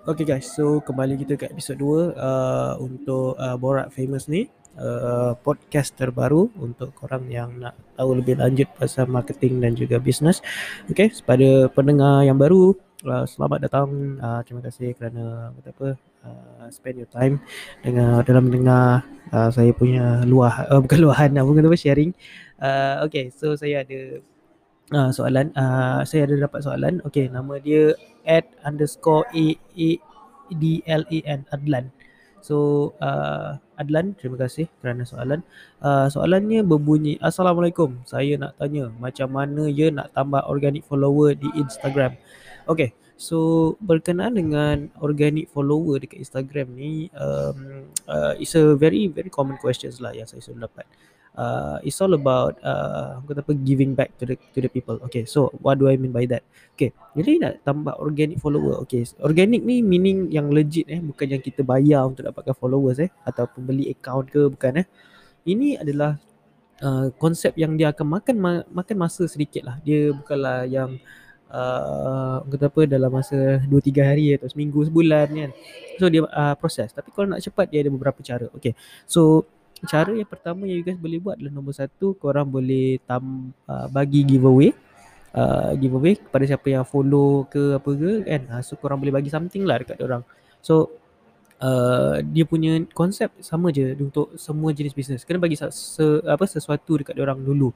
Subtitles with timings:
[0.00, 4.48] Okay guys, so kembali kita ke episod 2 uh, untuk uh, Borak Famous ni
[4.80, 10.40] uh, podcast terbaru untuk korang yang nak tahu lebih lanjut pasal marketing dan juga business.
[10.88, 12.72] Okay, pada pendengar yang baru,
[13.04, 14.16] uh, selamat datang.
[14.16, 15.88] Uh, terima kasih kerana kata apa
[16.24, 17.36] uh, spend your time
[17.84, 19.04] dengan dalam mendengar
[19.36, 22.16] uh, saya punya luah uh, bukan luahan apa kata apa sharing.
[22.56, 24.24] Uh, okay, so saya ada
[24.94, 25.54] uh, soalan.
[25.54, 26.94] Uh, saya ada dapat soalan.
[27.06, 27.94] Okay, nama dia
[28.26, 29.46] at underscore A
[30.50, 31.94] D L A N Adlan.
[32.40, 35.44] So uh, Adlan terima kasih kerana soalan.
[35.80, 38.00] Uh, soalannya berbunyi Assalamualaikum.
[38.08, 42.16] Saya nak tanya macam mana ya nak tambah organic follower di Instagram.
[42.66, 42.96] Okay.
[43.20, 49.60] So berkenaan dengan organic follower dekat Instagram ni um, uh, it's a very very common
[49.60, 50.88] questions lah yang saya selalu dapat
[51.36, 54.98] uh, it's all about uh, kata apa giving back to the to the people.
[55.06, 56.42] Okay, so what do I mean by that?
[56.74, 58.80] Okay, jadi nak tambah organic follower.
[58.86, 63.10] Okay, organic ni meaning yang legit eh, bukan yang kita bayar untuk dapatkan followers eh,
[63.26, 64.86] ataupun beli account ke bukan eh.
[65.46, 66.20] Ini adalah
[66.84, 69.76] uh, konsep yang dia akan makan ma- makan masa sedikit lah.
[69.80, 71.00] Dia bukanlah yang
[71.48, 75.50] uh, kata apa dalam masa 2-3 hari atau seminggu sebulan kan.
[75.96, 76.92] So dia uh, proses.
[76.92, 78.48] Tapi kalau nak cepat dia ada beberapa cara.
[78.56, 79.44] Okay, so
[79.88, 83.86] cara yang pertama yang you guys boleh buat adalah nombor satu korang boleh tam uh,
[83.88, 84.72] bagi giveaway.
[85.30, 88.42] Uh, giveaway kepada siapa yang follow ke apa ke kan.
[88.50, 90.20] Uh, so korang boleh bagi something lah dekat orang.
[90.60, 90.90] So
[91.62, 97.00] uh, dia punya konsep sama je untuk semua jenis bisnes kena bagi se, apa sesuatu
[97.00, 97.70] dekat orang dulu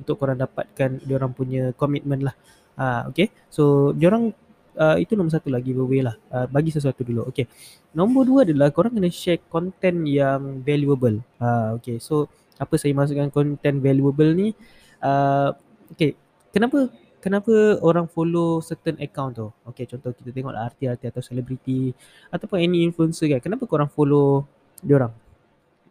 [0.00, 2.34] untuk korang dapatkan orang punya komitmen lah.
[2.80, 3.28] Uh, okay?
[3.52, 4.32] So orang
[4.76, 6.14] uh, itu nombor satu lah giveaway lah.
[6.30, 7.26] Uh, bagi sesuatu dulu.
[7.30, 7.48] Okay.
[7.90, 11.18] Nombor dua adalah korang kena share content yang valuable.
[11.42, 14.52] Uh, okay so apa saya maksudkan content valuable ni?
[15.00, 15.56] Uh,
[15.90, 16.14] okay
[16.52, 19.48] kenapa kenapa orang follow certain account tu?
[19.66, 21.90] Okay contoh kita tengok lah artis-artis atau selebriti
[22.30, 23.40] ataupun any influencer kan.
[23.42, 24.46] Kenapa korang follow
[24.84, 25.12] dia orang?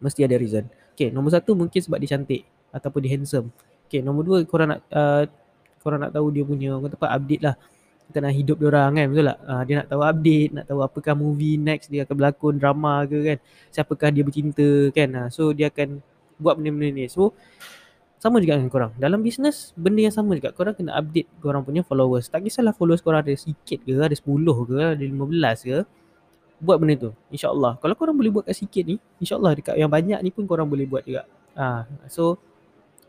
[0.00, 0.64] Mesti ada reason.
[0.96, 3.52] Okay nombor satu mungkin sebab dia cantik ataupun dia handsome.
[3.90, 5.26] Okay nombor dua korang nak uh,
[5.82, 7.54] korang nak tahu dia punya kata apa update lah
[8.10, 9.38] tengah hidup dia orang kan betul tak?
[9.46, 13.18] Uh, dia nak tahu update nak tahu apakah movie next dia akan berlakon drama ke
[13.22, 13.38] kan?
[13.70, 15.08] Siapakah dia bercinta kan?
[15.14, 16.02] Uh, so dia akan
[16.40, 17.06] buat benda-benda ni.
[17.06, 17.32] So
[18.20, 18.92] sama juga dengan korang.
[19.00, 20.52] Dalam bisnes benda yang sama juga.
[20.52, 22.28] Korang kena update korang punya followers.
[22.28, 25.78] Tak kisahlah followers korang ada sikit ke ada 10 ke ada 15 ke.
[26.60, 27.80] Buat benda tu insyaallah.
[27.80, 30.84] Kalau korang boleh buat kat sikit ni insyaallah dekat yang banyak ni pun korang boleh
[30.84, 31.24] buat juga.
[31.56, 32.36] Uh, so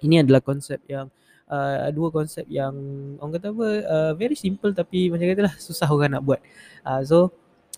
[0.02, 1.12] ini adalah konsep yang
[1.52, 2.74] uh, dua konsep yang
[3.20, 6.40] orang kata apa uh, very simple tapi macam kata lah susah orang nak buat.
[6.88, 7.18] Uh, so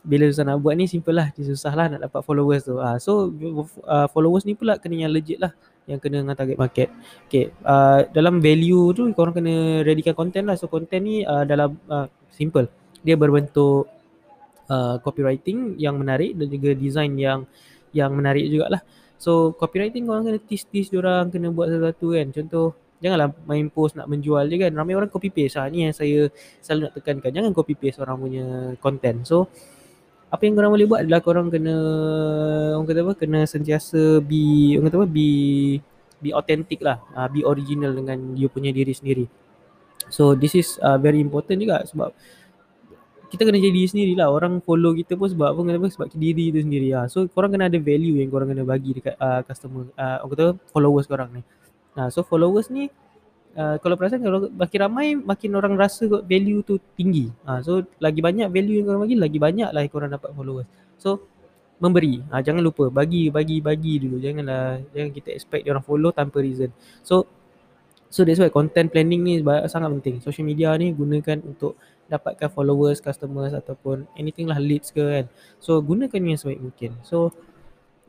[0.03, 2.78] bila susah nak buat ni simple lah dia susah lah nak dapat followers tu.
[2.78, 3.33] Uh, so
[3.89, 5.51] uh, followers ni pula kena yang legit lah
[5.83, 6.88] yang kena dengan target market.
[7.28, 10.56] Okay, uh, dalam value tu korang kena readykan content lah.
[10.56, 12.69] So content ni uh, dalam uh, simple.
[13.03, 13.91] Dia berbentuk
[14.72, 17.44] uh, copywriting yang menarik dan juga design yang
[17.91, 18.79] yang menarik jugalah.
[19.19, 22.28] So copywriting korang kena tease-tease diorang kena buat sesuatu kan.
[22.31, 24.72] Contoh janganlah main post nak menjual je kan.
[24.72, 25.59] Ramai orang copy paste.
[25.59, 26.31] Lah ni yang saya
[26.64, 27.31] selalu nak tekankan.
[27.36, 28.46] Jangan copy paste orang punya
[28.80, 29.28] content.
[29.28, 29.52] So
[30.31, 31.75] apa yang korang boleh buat adalah korang kena
[32.80, 33.13] orang kata apa?
[33.19, 35.08] Kena sentiasa be orang kata apa?
[35.12, 35.30] Be
[36.24, 37.03] be authentic lah.
[37.12, 39.28] Uh, be original dengan you punya diri sendiri.
[40.08, 42.16] So this is uh, very important juga sebab
[43.30, 44.31] kita kena jadi sendiri lah.
[44.31, 45.59] Orang follow kita pun sebab apa?
[45.59, 46.96] Kata sebab diri tu sendiri.
[46.96, 50.31] Lah so korang kena ada value yang korang kena bagi dekat uh, customer uh, orang
[50.31, 51.44] kata followers korang ni
[51.94, 52.90] Nah, so followers ni
[53.58, 57.30] uh, kalau perasan kalau makin ramai makin orang rasa value tu tinggi.
[57.46, 57.72] Uh, so
[58.02, 60.68] lagi banyak value yang korang bagi lagi banyak lah korang dapat followers.
[60.98, 61.22] So
[61.78, 62.22] memberi.
[62.30, 64.18] Uh, jangan lupa bagi bagi bagi dulu.
[64.22, 66.74] Janganlah jangan kita expect orang follow tanpa reason.
[67.06, 67.30] So
[68.10, 69.34] so that's why content planning ni
[69.70, 70.22] sangat penting.
[70.22, 71.78] Social media ni gunakan untuk
[72.10, 75.25] dapatkan followers, customers ataupun anything lah leads ke kan.
[75.62, 76.92] So gunakan yang sebaik mungkin.
[77.06, 77.34] So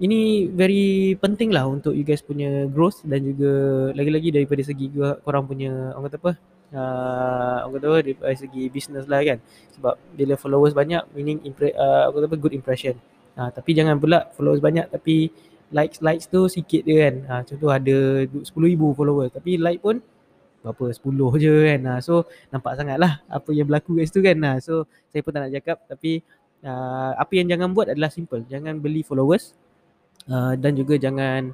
[0.03, 3.53] ini very penting lah untuk you guys punya growth dan juga
[3.95, 4.91] lagi-lagi daripada segi
[5.23, 6.33] korang punya orang kata apa?
[6.75, 7.99] Uh, orang kata apa?
[8.03, 9.39] Daripada segi business lah kan?
[9.79, 12.37] Sebab bila followers banyak meaning impre- uh, orang kata apa?
[12.43, 12.95] Good impression.
[13.39, 15.31] Uh, tapi jangan pula followers banyak tapi
[15.71, 17.15] likes likes tu sikit je kan?
[17.31, 17.97] Uh, contoh ada
[18.27, 18.51] 10,000
[18.99, 20.03] followers tapi like pun
[20.67, 20.91] berapa?
[20.91, 21.81] 10 je kan?
[21.87, 24.39] Uh, so nampak sangat lah apa yang berlaku kat situ kan?
[24.43, 26.19] Uh, so saya pun tak nak cakap tapi
[26.67, 28.43] uh, apa yang jangan buat adalah simple.
[28.51, 29.55] Jangan beli followers
[30.25, 31.53] Uh, dan juga jangan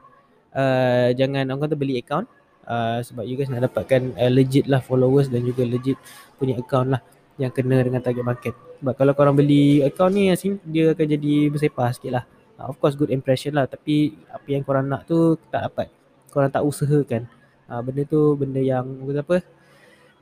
[0.55, 2.27] uh, jangan orang kata beli account.
[2.71, 5.99] Uh, sebab you guys nak dapatkan uh, legit lah followers dan juga legit
[6.39, 7.03] punya account lah
[7.35, 8.55] yang kena dengan target market.
[8.79, 10.31] Sebab kalau korang beli account ni
[10.71, 12.25] dia akan jadi bersepah sikit lah.
[12.61, 13.67] Uh, of course good impression lah.
[13.67, 15.91] Tapi apa yang korang nak tu tak dapat.
[16.31, 17.27] Korang tak usahakan.
[17.67, 18.87] Uh, benda tu benda yang
[19.19, 19.43] apa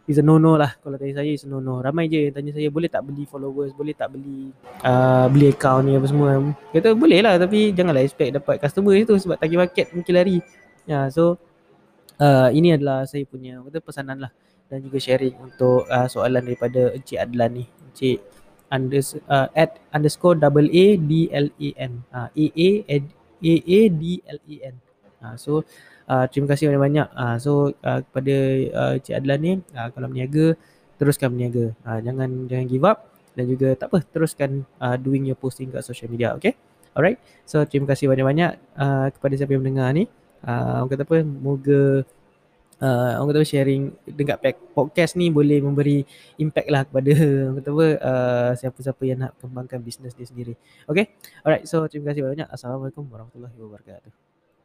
[0.08, 2.34] is a no no lah kalau tanya saya is a no no ramai je yang
[2.34, 3.76] tanya saya boleh tak beli followers?
[3.76, 4.50] Boleh tak beli
[4.82, 5.94] uh, beli account ni?
[6.00, 6.40] apa semua.
[6.72, 10.36] Kata boleh lah tapi janganlah expect dapat customer itu sebab target market mungkin lari.
[10.88, 11.36] Ya yeah, so
[12.16, 14.32] uh, ini adalah saya punya kata pesanan lah.
[14.68, 17.64] Dan juga sharing untuk uh, soalan daripada Encik Adlan ni.
[17.88, 18.20] Encik
[18.68, 22.04] unders, uh, at underscore double A D L A N.
[22.12, 24.76] Uh, A A A A D L A N.
[25.24, 25.64] Uh, so
[26.08, 28.34] uh, terima kasih banyak-banyak uh, so uh, kepada
[28.74, 30.56] uh, Encik Adlan ni uh, kalau berniaga
[30.98, 32.98] teruskan berniaga uh, jangan jangan give up
[33.36, 36.58] dan juga tak apa teruskan uh, doing your posting kat social media okay
[36.96, 40.10] alright so terima kasih banyak-banyak uh, kepada siapa yang mendengar ni
[40.42, 42.02] uh, orang kata apa moga
[42.82, 44.38] uh, orang kata sharing dekat
[44.74, 46.02] podcast ni boleh memberi
[46.38, 47.10] impact lah kepada
[47.50, 50.54] orang kata apa uh, siapa-siapa yang nak kembangkan bisnes dia sendiri.
[50.86, 51.14] Okay?
[51.42, 52.48] Alright, so terima kasih banyak.
[52.50, 54.27] Assalamualaikum warahmatullahi wabarakatuh.